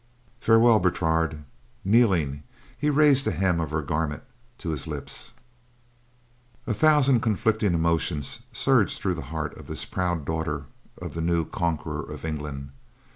[0.39, 1.43] "Farewell, Bertrade."
[1.85, 2.41] Kneeling
[2.75, 4.23] he raised the hem of her garment
[4.57, 5.33] to his lips.
[6.65, 10.65] A thousand conflicting emotions surged through the heart of this proud daughter
[10.99, 12.71] of the new conqueror of England.